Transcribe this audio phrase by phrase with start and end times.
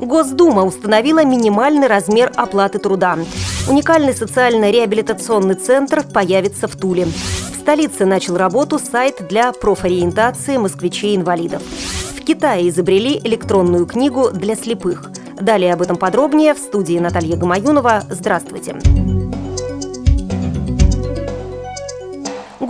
[0.00, 3.18] Госдума установила минимальный размер оплаты труда.
[3.68, 7.06] Уникальный социально-реабилитационный центр появится в Туле.
[7.06, 11.62] В столице начал работу сайт для профориентации москвичей-инвалидов.
[12.16, 15.10] В Китае изобрели электронную книгу для слепых.
[15.38, 18.04] Далее об этом подробнее в студии Наталья Гамаюнова.
[18.10, 18.76] Здравствуйте.
[18.80, 19.39] Здравствуйте.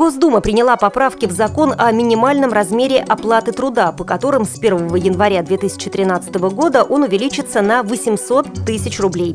[0.01, 5.43] Госдума приняла поправки в закон о минимальном размере оплаты труда, по которым с 1 января
[5.43, 9.35] 2013 года он увеличится на 800 тысяч рублей.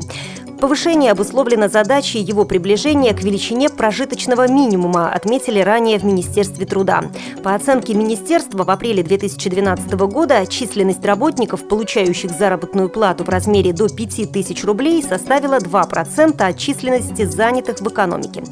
[0.60, 7.04] Повышение обусловлено задачей его приближения к величине прожиточного минимума, отметили ранее в Министерстве труда.
[7.42, 13.88] По оценке Министерства, в апреле 2012 года численность работников, получающих заработную плату в размере до
[13.88, 18.42] 5 тысяч рублей, составила 2% от численности занятых в экономике.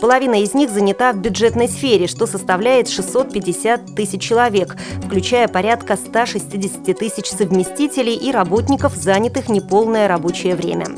[0.00, 6.84] Половина из них занята в бюджетной сфере, что составляет 650 тысяч человек, включая порядка 160
[6.98, 10.88] тысяч совместителей и работников, занятых неполное рабочее время.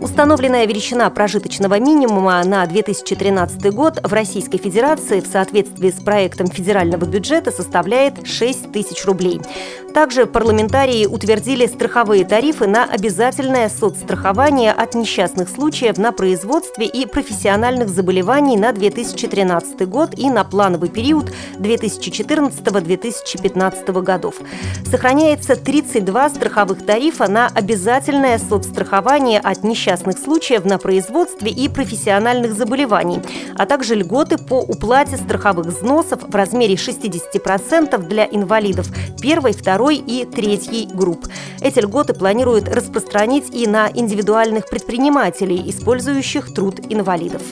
[0.00, 7.04] Установленная величина прожиточного минимума на 2013 год в Российской Федерации в соответствии с проектом федерального
[7.04, 9.40] бюджета составляет 6 тысяч рублей.
[9.94, 17.88] Также парламентарии утвердили страховые тарифы на обязательное соцстрахование от несчастных случаев на производстве и профессиональных
[17.88, 24.34] заболеваний на 2013 год и на плановый период 2014-2015 годов.
[24.90, 29.83] Сохраняется 32 страховых тарифа на обязательное соцстрахование от несчастных
[30.18, 33.20] случаев на производстве и профессиональных заболеваний,
[33.56, 38.88] а также льготы по уплате страховых взносов в размере 60% для инвалидов
[39.20, 41.26] первой, второй и третьей групп.
[41.60, 47.42] Эти льготы планируют распространить и на индивидуальных предпринимателей, использующих труд инвалидов.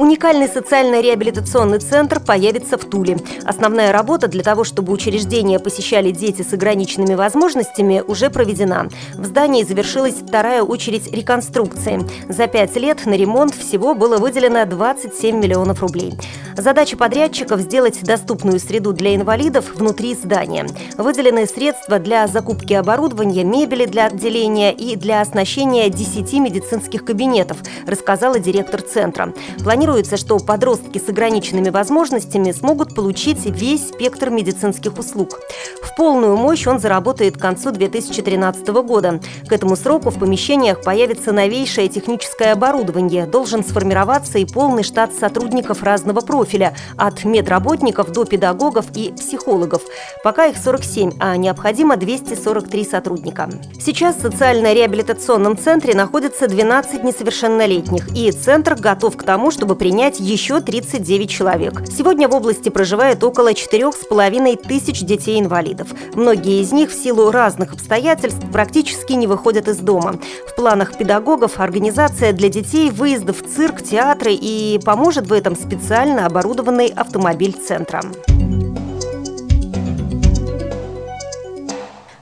[0.00, 3.18] Уникальный социально-реабилитационный центр появится в Туле.
[3.44, 8.88] Основная работа для того, чтобы учреждения посещали дети с ограниченными возможностями, уже проведена.
[9.12, 12.00] В здании завершилась вторая очередь реконструкции.
[12.30, 16.14] За пять лет на ремонт всего было выделено 27 миллионов рублей.
[16.56, 20.66] Задача подрядчиков– сделать доступную среду для инвалидов внутри здания.
[20.96, 28.38] Выделены средства для закупки оборудования, мебели для отделения и для оснащения 10 медицинских кабинетов, рассказала
[28.38, 29.34] директор центра.
[29.62, 35.40] Планируется Планируется, что подростки с ограниченными возможностями смогут получить весь спектр медицинских услуг.
[35.82, 39.20] В полную мощь он заработает к концу 2013 года.
[39.48, 43.26] К этому сроку в помещениях появится новейшее техническое оборудование.
[43.26, 49.82] Должен сформироваться и полный штат сотрудников разного профиля, от медработников до педагогов и психологов.
[50.22, 53.50] Пока их 47, а необходимо 243 сотрудника.
[53.80, 60.60] Сейчас в социально-реабилитационном центре находится 12 несовершеннолетних, и центр готов к тому, чтобы принять еще
[60.60, 61.82] 39 человек.
[61.90, 65.88] Сегодня в области проживает около 4,5 тысяч детей-инвалидов.
[66.12, 70.20] Многие из них в силу разных обстоятельств практически не выходят из дома.
[70.46, 76.26] В планах педагогов организация для детей выездов в цирк, театры и поможет в этом специально
[76.26, 78.02] оборудованный автомобиль центра.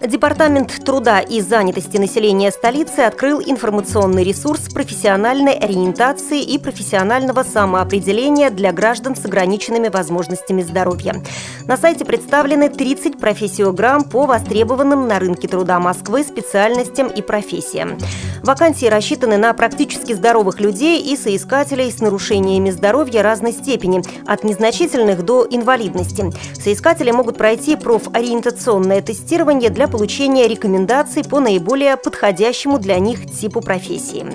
[0.00, 8.72] Департамент труда и занятости населения столицы открыл информационный ресурс профессиональной ориентации и профессионального самоопределения для
[8.72, 11.20] граждан с ограниченными возможностями здоровья.
[11.66, 17.98] На сайте представлены 30 профессиограмм по востребованным на рынке труда Москвы специальностям и профессиям.
[18.44, 25.24] Вакансии рассчитаны на практически здоровых людей и соискателей с нарушениями здоровья разной степени, от незначительных
[25.24, 26.32] до инвалидности.
[26.54, 34.26] Соискатели могут пройти профориентационное тестирование для получения рекомендаций по наиболее подходящему для них типу профессии.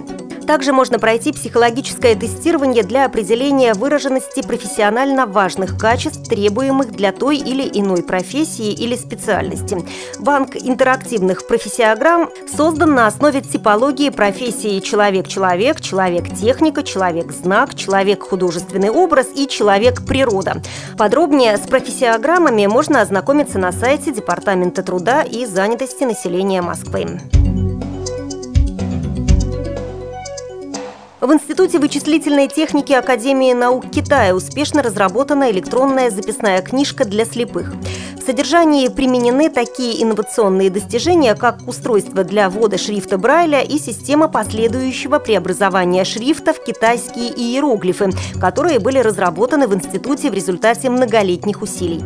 [0.48, 7.70] Также можно пройти психологическое тестирование для определения выраженности профессионально важных качеств, требуемых для той или
[7.74, 9.84] иной профессии или специальности.
[10.20, 20.62] Банк интерактивных профессиограмм создан на основе типологии профессии «человек-человек», «человек-техника», «человек-знак», «человек-художественный образ» и «человек-природа».
[20.98, 27.20] Подробнее с профессиограммами можно ознакомиться на сайте Департамента труда и занятости населения Москвы.
[31.24, 37.76] В Институте вычислительной техники Академии наук Китая успешно разработана электронная записная книжка для слепых.
[38.18, 45.18] В содержании применены такие инновационные достижения, как устройство для ввода шрифта Брайля и система последующего
[45.20, 48.10] преобразования шрифта в китайские иероглифы,
[48.42, 52.04] которые были разработаны в институте в результате многолетних усилий.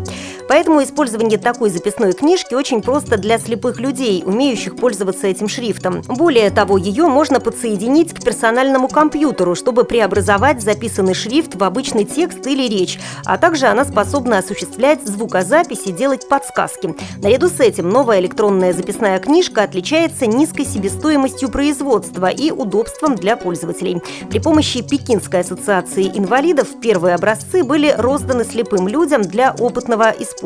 [0.47, 6.01] Поэтому использование такой записной книжки очень просто для слепых людей, умеющих пользоваться этим шрифтом.
[6.07, 12.45] Более того, ее можно подсоединить к персональному компьютеру, чтобы преобразовать записанный шрифт в обычный текст
[12.47, 16.95] или речь, а также она способна осуществлять звукозапись и делать подсказки.
[17.21, 24.01] Наряду с этим новая электронная записная книжка отличается низкой себестоимостью производства и удобством для пользователей.
[24.29, 30.36] При помощи Пекинской ассоциации инвалидов первые образцы были розданы слепым людям для опытного использования.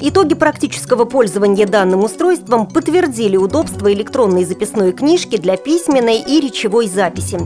[0.00, 7.40] Итоги практического пользования данным устройством подтвердили удобство электронной записной книжки для письменной и речевой записи.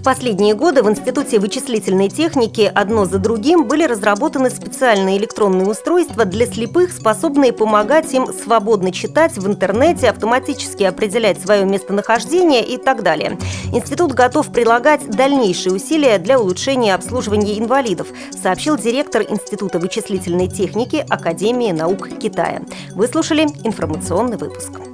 [0.00, 6.24] В последние годы в Институте вычислительной техники одно за другим были разработаны специальные электронные устройства
[6.24, 13.02] для слепых, способные помогать им свободно читать в интернете, автоматически определять свое местонахождение и так
[13.02, 13.38] далее.
[13.74, 18.08] Институт готов прилагать дальнейшие усилия для улучшения обслуживания инвалидов,
[18.42, 22.62] сообщил директор Института вычислительной техники Академии наук Китая.
[22.94, 24.89] Вы слушали информационный выпуск.